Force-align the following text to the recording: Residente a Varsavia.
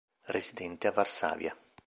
Residente 0.35 0.87
a 0.87 0.91
Varsavia. 0.93 1.55